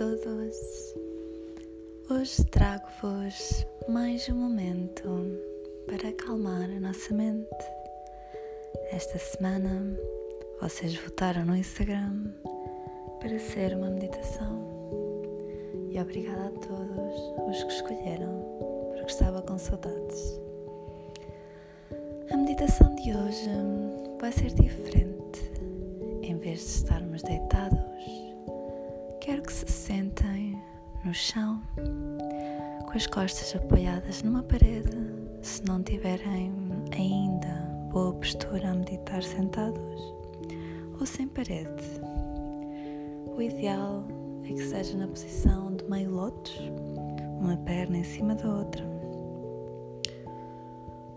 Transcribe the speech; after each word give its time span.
todos! 0.00 0.94
Hoje 2.08 2.42
trago-vos 2.46 3.66
mais 3.86 4.26
um 4.30 4.34
momento 4.34 5.06
para 5.84 6.08
acalmar 6.08 6.70
a 6.70 6.80
nossa 6.80 7.12
mente. 7.12 7.46
Esta 8.92 9.18
semana 9.18 9.94
vocês 10.58 10.96
votaram 10.96 11.44
no 11.44 11.54
Instagram 11.54 12.32
para 13.20 13.38
ser 13.38 13.76
uma 13.76 13.90
meditação 13.90 14.66
e 15.90 16.00
obrigada 16.00 16.46
a 16.46 16.66
todos 16.66 17.58
os 17.58 17.62
que 17.64 17.72
escolheram, 17.74 18.40
porque 18.94 19.12
estava 19.12 19.42
com 19.42 19.58
saudades. 19.58 20.40
A 22.32 22.38
meditação 22.38 22.94
de 22.94 23.14
hoje 23.14 23.50
vai 24.18 24.32
ser 24.32 24.50
diferente. 24.54 25.52
Em 26.22 26.38
vez 26.38 26.60
de 26.60 26.68
estarmos 26.68 27.22
deitados, 27.22 28.19
quero 29.30 29.42
que 29.42 29.52
se 29.52 29.70
sentem 29.70 30.60
no 31.04 31.14
chão, 31.14 31.62
com 32.84 32.92
as 32.96 33.06
costas 33.06 33.54
apoiadas 33.54 34.24
numa 34.24 34.42
parede, 34.42 34.90
se 35.40 35.64
não 35.66 35.80
tiverem 35.84 36.52
ainda 36.90 37.48
boa 37.92 38.12
postura 38.14 38.70
a 38.70 38.74
meditar 38.74 39.22
sentados 39.22 40.02
ou 40.98 41.06
sem 41.06 41.28
parede. 41.28 41.84
O 43.28 43.40
ideal 43.40 44.02
é 44.42 44.48
que 44.48 44.64
seja 44.64 44.98
na 44.98 45.06
posição 45.06 45.76
de 45.76 45.84
meio 45.88 46.10
lótus, 46.10 46.60
uma 47.40 47.56
perna 47.58 47.98
em 47.98 48.04
cima 48.04 48.34
da 48.34 48.52
outra, 48.52 48.84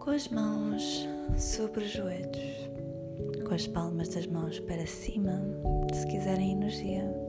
com 0.00 0.10
as 0.10 0.28
mãos 0.28 1.08
sobre 1.38 1.84
os 1.84 1.90
joelhos, 1.90 2.68
com 3.48 3.54
as 3.54 3.66
palmas 3.66 4.10
das 4.10 4.26
mãos 4.26 4.60
para 4.60 4.86
cima, 4.86 5.42
se 5.94 6.06
quiserem 6.08 6.52
energia 6.52 7.21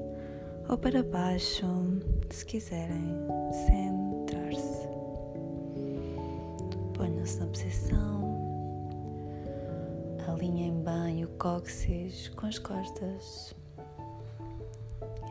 ou 0.70 0.78
para 0.78 1.04
baixo, 1.04 1.68
se 2.30 2.46
quiserem 2.46 3.16
centrar-se. 3.68 4.88
Ponham-se 6.94 7.40
na 7.40 7.48
posição, 7.48 8.38
alinhem 10.28 10.84
bem 10.84 11.26
o 11.26 11.28
cóccix 11.38 12.30
com 12.30 12.48
as 12.48 12.58
costas 12.60 13.56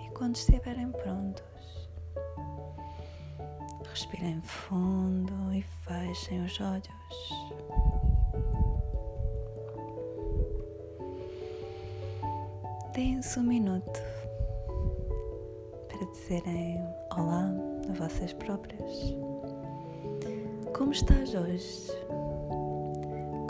e 0.04 0.10
quando 0.10 0.36
estiverem 0.36 0.90
prontos, 0.92 1.88
respirem 3.88 4.40
fundo 4.42 5.52
e 5.54 5.62
fechem 5.84 6.44
os 6.44 6.60
olhos. 6.60 6.92
Deem-se 12.92 13.38
um 13.38 13.44
minuto 13.44 14.11
dizerem 16.12 16.86
olá 17.16 17.50
a 17.88 17.92
vocês 17.94 18.32
próprias. 18.34 19.16
Como 20.76 20.92
estás 20.92 21.34
hoje? 21.34 21.90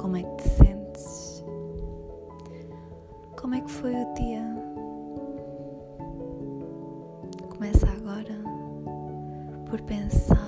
Como 0.00 0.16
é 0.16 0.22
que 0.22 0.36
te 0.36 0.48
sentes? 0.48 1.44
Como 3.36 3.54
é 3.56 3.60
que 3.60 3.70
foi 3.70 3.94
o 3.94 4.14
dia? 4.14 4.44
Começa 7.50 7.86
agora 7.88 8.38
por 9.68 9.80
pensar 9.82 10.38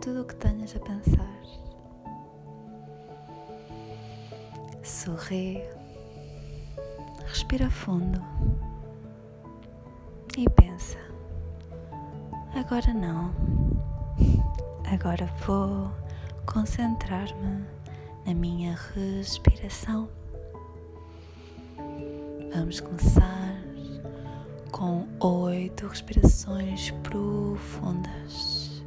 tudo 0.00 0.22
o 0.22 0.24
que 0.24 0.36
tenhas 0.36 0.74
a 0.74 0.80
pensar. 0.80 1.38
Sorri, 4.82 5.62
respira 7.26 7.68
fundo 7.70 8.22
e 10.36 10.48
pensa. 10.50 11.07
Agora 12.58 12.92
não. 12.92 13.32
Agora 14.92 15.26
vou 15.46 15.92
concentrar-me 16.44 17.64
na 18.26 18.34
minha 18.34 18.76
respiração. 18.94 20.08
Vamos 22.52 22.80
começar 22.80 23.54
com 24.72 25.06
oito 25.20 25.86
respirações 25.86 26.90
profundas. 27.04 28.82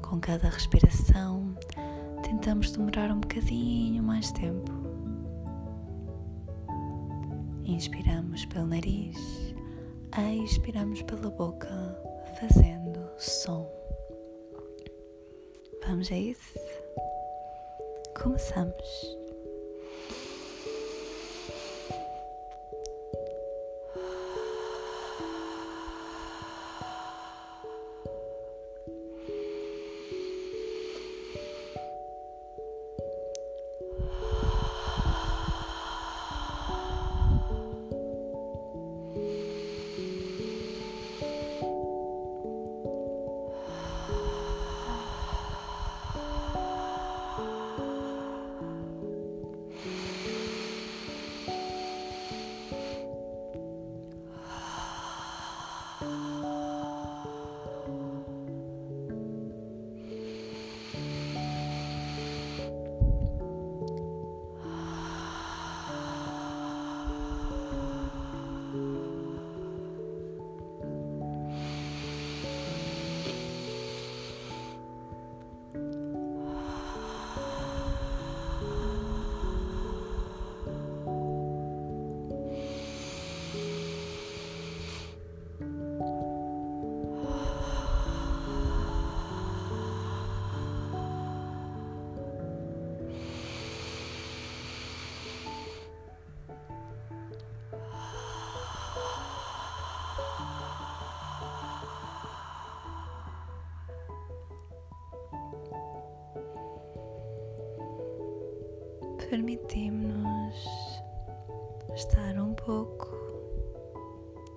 Com 0.00 0.20
cada 0.20 0.48
respiração, 0.48 1.52
tentamos 2.22 2.70
demorar 2.70 3.10
um 3.10 3.18
bocadinho 3.18 4.00
mais 4.00 4.30
tempo. 4.30 4.70
Inspiramos 7.64 8.44
pelo 8.44 8.66
nariz, 8.66 9.18
expiramos 10.44 11.02
pela 11.02 11.30
boca, 11.30 11.68
fazendo 12.30 13.10
som. 13.18 13.68
Vamos 15.86 16.10
a 16.12 16.16
isso? 16.16 16.58
Começamos. 18.14 19.19
Permitimos-nos 109.30 110.66
estar 111.94 112.36
um 112.36 112.52
pouco 112.52 113.16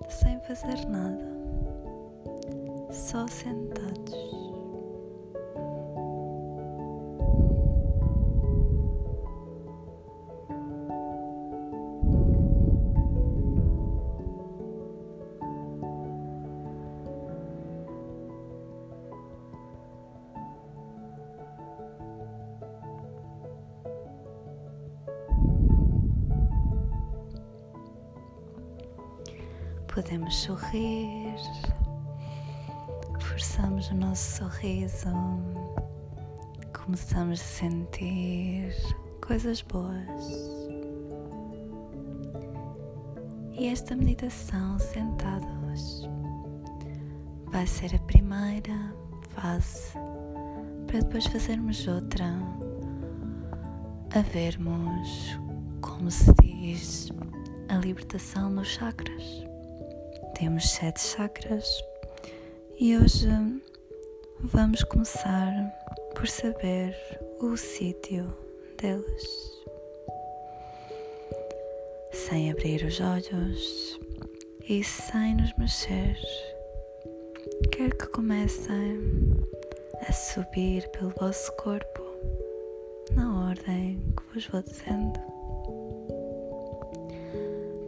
sem 0.08 0.40
fazer 0.40 0.84
nada, 0.88 1.24
só 2.90 3.24
sentados. 3.28 4.43
Podemos 29.94 30.34
sorrir, 30.34 31.36
forçamos 33.20 33.88
o 33.90 33.94
nosso 33.94 34.38
sorriso, 34.38 35.06
começamos 36.72 37.40
a 37.40 37.44
sentir 37.44 38.74
coisas 39.24 39.62
boas. 39.62 40.24
E 43.52 43.68
esta 43.68 43.94
meditação 43.94 44.80
sentados 44.80 46.08
vai 47.52 47.64
ser 47.64 47.94
a 47.94 47.98
primeira 48.00 48.96
fase 49.28 49.92
para 50.88 50.98
depois 51.02 51.24
fazermos 51.26 51.86
outra, 51.86 52.26
a 54.12 54.20
vermos 54.32 55.38
como 55.80 56.10
se 56.10 56.34
diz 56.42 57.12
a 57.68 57.76
libertação 57.76 58.50
nos 58.50 58.66
chakras. 58.66 59.53
Temos 60.34 60.70
sete 60.70 61.00
chakras 61.00 61.82
e 62.78 62.96
hoje 62.96 63.28
vamos 64.40 64.82
começar 64.84 65.52
por 66.14 66.26
saber 66.28 66.96
o 67.40 67.56
sítio 67.56 68.36
deles. 68.76 69.64
Sem 72.12 72.50
abrir 72.50 72.84
os 72.84 73.00
olhos 73.00 74.00
e 74.68 74.82
sem 74.82 75.36
nos 75.36 75.52
mexer, 75.56 76.18
quero 77.70 77.96
que 77.96 78.06
comecem 78.08 79.00
a 80.08 80.12
subir 80.12 80.88
pelo 80.90 81.10
vosso 81.10 81.52
corpo 81.56 82.02
na 83.12 83.48
ordem 83.48 84.02
que 84.16 84.34
vos 84.34 84.46
vou 84.48 84.62
dizendo. 84.62 85.33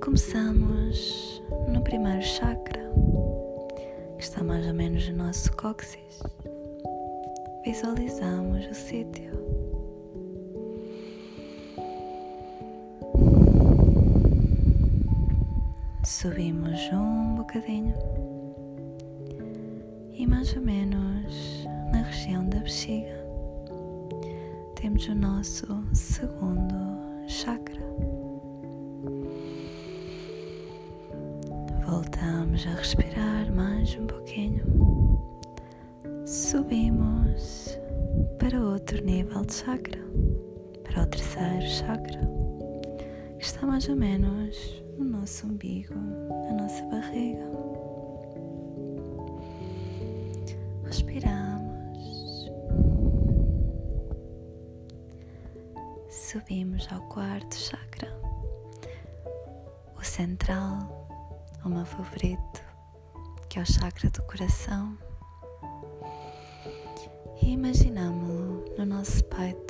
Começamos 0.00 1.43
no 1.69 1.81
primeiro 1.82 2.22
chakra, 2.22 2.81
que 4.16 4.25
está 4.25 4.43
mais 4.43 4.66
ou 4.66 4.75
menos 4.75 5.08
no 5.08 5.25
nosso 5.25 5.52
cóccix. 5.56 6.22
Visualizamos 7.64 8.66
o 8.66 8.75
sítio. 8.75 9.37
Subimos 16.04 16.81
um 16.92 17.34
bocadinho 17.37 17.94
e 20.12 20.26
mais 20.26 20.54
ou 20.56 20.62
menos 20.62 21.64
na 21.92 22.02
região 22.02 22.49
da 22.49 22.58
bexiga 22.60 23.26
temos 24.87 25.08
o 25.08 25.14
nosso 25.16 25.66
segundo 25.92 26.86
está 43.46 43.64
mais 43.64 43.88
ou 43.88 43.94
menos 43.94 44.82
no 44.98 45.04
nosso 45.04 45.46
umbigo, 45.46 45.94
na 45.94 46.62
nossa 46.62 46.82
barriga. 46.87 47.46
Respiramos. 50.84 52.50
Subimos 56.10 56.88
ao 56.90 57.00
quarto 57.02 57.54
chakra, 57.54 58.08
o 59.96 60.02
central, 60.02 61.08
o 61.64 61.69
meu 61.69 61.87
favorito, 61.87 62.64
que 63.49 63.60
é 63.60 63.62
o 63.62 63.66
chakra 63.66 64.10
do 64.10 64.22
coração. 64.25 64.99
E 67.40 67.52
imaginamos-lo 67.52 68.64
no 68.76 68.84
nosso 68.84 69.22
peito. 69.26 69.65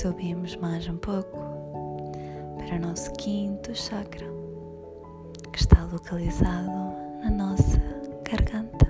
Subimos 0.00 0.54
mais 0.54 0.86
um 0.86 0.96
pouco 0.96 1.36
para 2.56 2.76
o 2.76 2.78
nosso 2.78 3.10
quinto 3.14 3.74
chakra, 3.74 4.28
que 5.52 5.58
está 5.58 5.82
localizado 5.86 6.70
na 7.20 7.28
nossa 7.28 7.80
garganta. 8.22 8.86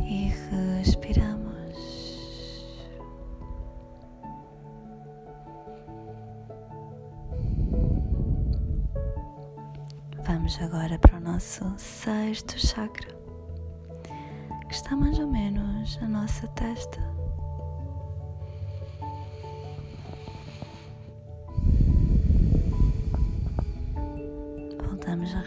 E 0.00 0.32
respiramos. 0.78 2.18
Vamos 10.24 10.58
agora 10.62 10.98
para 10.98 11.18
o 11.18 11.20
nosso 11.20 11.62
sexto 11.76 12.58
chakra, 12.58 13.14
que 14.66 14.74
está 14.74 14.96
mais 14.96 15.18
ou 15.18 15.26
menos 15.26 16.00
na 16.00 16.08
nossa 16.08 16.48
testa. 16.48 17.06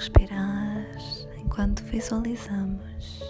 Respirar 0.02 0.84
enquanto 1.38 1.84
visualizamos. 1.84 3.22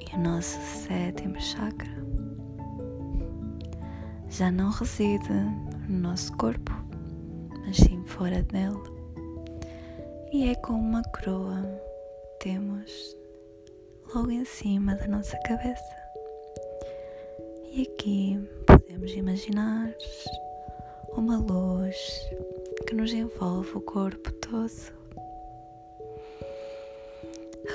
E 0.00 0.16
o 0.16 0.18
nosso 0.18 0.58
sétimo 0.60 1.40
chakra 1.40 1.88
já 4.28 4.50
não 4.50 4.70
reside 4.70 5.32
no 5.88 6.00
nosso 6.00 6.36
corpo, 6.36 6.72
mas 7.64 7.76
sim 7.76 8.04
fora 8.06 8.42
dele. 8.42 8.82
E 10.32 10.50
é 10.50 10.56
como 10.56 10.80
uma 10.80 11.02
coroa 11.04 11.62
que 12.40 12.48
temos 12.50 13.16
logo 14.12 14.32
em 14.32 14.44
cima 14.44 14.96
da 14.96 15.06
nossa 15.06 15.38
cabeça. 15.46 15.96
E 17.70 17.82
aqui 17.82 18.36
podemos 18.66 19.12
imaginar 19.12 19.94
uma 21.18 21.36
luz 21.36 22.30
que 22.86 22.94
nos 22.94 23.12
envolve 23.12 23.76
o 23.76 23.80
corpo 23.80 24.30
todo. 24.34 24.70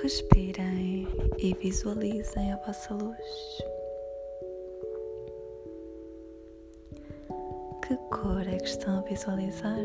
Respirem 0.01 1.07
e 1.37 1.53
visualizem 1.55 2.53
a 2.53 2.57
vossa 2.57 2.93
luz. 2.93 3.63
Que 7.85 7.97
cor 8.09 8.47
é 8.47 8.57
que 8.57 8.65
estão 8.65 8.99
a 8.99 9.01
visualizar? 9.01 9.77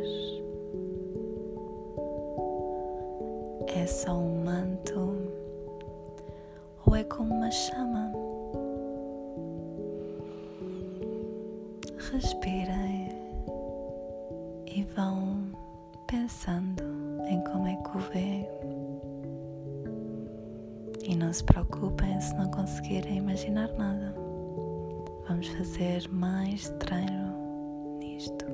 É 3.66 3.86
só 3.86 4.12
um 4.12 4.44
manto 4.44 5.16
ou 6.86 6.94
é 6.94 7.02
como 7.04 7.34
uma 7.34 7.50
chama? 7.50 8.12
Respirem 12.12 13.17
e 14.78 14.84
vão 14.94 15.50
pensando 16.06 16.84
em 17.28 17.42
como 17.42 17.66
é 17.66 17.74
que 17.74 17.96
o 17.96 18.00
vê. 18.12 18.48
E 21.02 21.16
não 21.16 21.32
se 21.32 21.42
preocupem 21.42 22.20
se 22.20 22.32
não 22.36 22.48
conseguirem 22.52 23.16
imaginar 23.16 23.68
nada. 23.76 24.14
Vamos 25.26 25.48
fazer 25.48 26.08
mais 26.12 26.68
treino 26.78 27.98
nisto. 27.98 28.46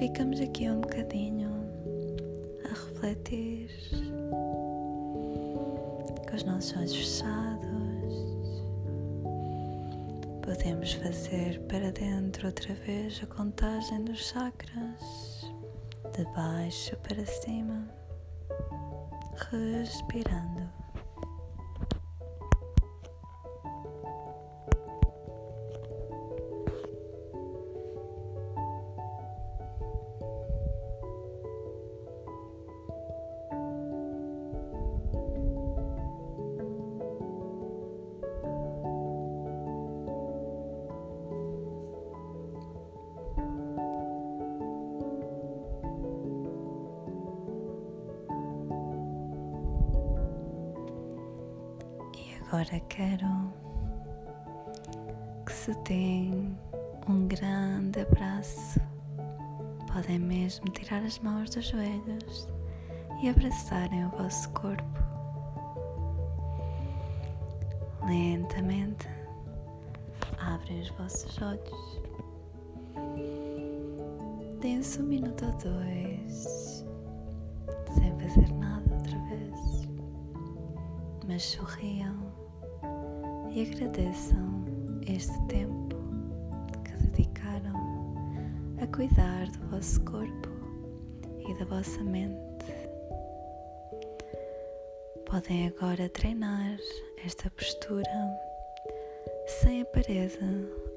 Ficamos 0.00 0.40
aqui 0.40 0.68
um 0.68 0.80
bocadinho 0.80 1.53
com 6.26 6.34
os 6.34 6.42
nossos 6.44 6.74
olhos 6.74 6.96
fechados. 6.96 8.14
Podemos 10.42 10.94
fazer 10.94 11.60
para 11.68 11.92
dentro 11.92 12.46
outra 12.46 12.72
vez 12.74 13.20
a 13.22 13.26
contagem 13.26 14.04
dos 14.04 14.28
chakras, 14.28 15.52
de 16.16 16.24
baixo 16.34 16.96
para 17.02 17.26
cima, 17.26 17.86
respirando. 19.50 20.83
Agora 52.54 52.80
quero 52.88 53.52
Desço 55.44 55.74
tem 55.82 56.56
um 57.08 57.26
grande 57.26 58.00
abraço. 58.00 58.78
Podem 59.90 60.18
mesmo 60.18 60.66
tirar 60.66 61.02
as 61.02 61.18
mãos 61.20 61.48
dos 61.48 61.64
joelhos 61.66 62.46
e 63.22 63.30
abraçarem 63.30 64.04
o 64.04 64.10
vosso 64.10 64.50
corpo. 64.50 64.84
Lentamente 68.06 69.08
abrem 70.38 70.82
os 70.82 70.90
vossos 70.90 71.38
olhos. 71.40 72.00
Deem-se 74.60 75.00
um 75.00 75.06
minuto 75.06 75.46
ou 75.46 75.52
dois 75.52 76.84
sem 77.94 78.20
fazer 78.20 78.52
nada 78.52 78.94
outra 78.94 79.18
vez, 79.30 79.88
mas 81.26 81.42
sorriam 81.42 82.43
e 83.54 83.62
agradeçam 83.62 84.64
este 85.06 85.40
tempo 85.46 85.94
que 86.84 87.06
dedicaram 87.06 88.16
a 88.82 88.86
cuidar 88.88 89.46
do 89.46 89.68
vosso 89.68 90.00
corpo 90.00 90.48
e 91.48 91.54
da 91.54 91.64
vossa 91.64 92.02
mente. 92.02 92.34
Podem 95.24 95.68
agora 95.68 96.08
treinar 96.08 96.78
esta 97.24 97.48
postura 97.50 98.10
sem 99.46 99.82
a 99.82 99.84
parede 99.84 100.38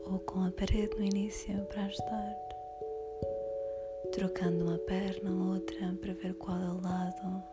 ou 0.05 0.17
com 0.19 0.43
a 0.43 0.51
parede 0.51 0.97
no 0.97 1.03
início 1.03 1.63
para 1.65 1.85
ajudar, 1.85 2.35
trocando 4.13 4.65
uma 4.65 4.79
perna 4.79 5.29
ou 5.29 5.53
outra 5.53 5.95
para 6.01 6.13
ver 6.13 6.33
qual 6.33 6.57
é 6.57 6.69
o 6.71 6.81
lado 6.81 7.43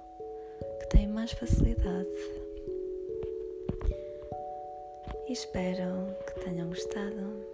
que 0.80 0.88
tem 0.88 1.06
mais 1.06 1.30
facilidade. 1.32 2.43
Espero 5.28 6.14
que 6.26 6.44
tenham 6.44 6.68
gostado. 6.68 7.44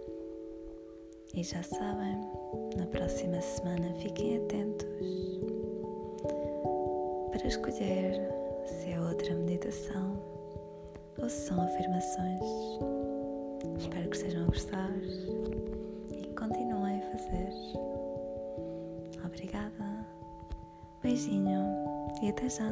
E 1.33 1.41
já 1.41 1.63
sabem, 1.63 2.19
na 2.75 2.85
próxima 2.87 3.39
semana 3.39 3.93
fiquem 3.93 4.43
atentos 4.43 4.85
para 7.31 7.47
escolher 7.47 8.13
se 8.65 8.91
é 8.91 8.99
outra 8.99 9.33
meditação 9.35 10.21
ou 11.21 11.29
se 11.29 11.47
são 11.47 11.61
afirmações. 11.61 12.41
Espero 13.77 14.09
que 14.09 14.17
estejam 14.17 14.43
a 14.43 14.47
gostar 14.47 14.91
e 16.11 16.27
continuem 16.37 16.99
a 16.99 17.17
fazer. 17.17 17.53
Obrigada, 19.25 20.05
beijinho 21.01 21.65
e 22.21 22.29
até 22.29 22.49
já! 22.49 22.69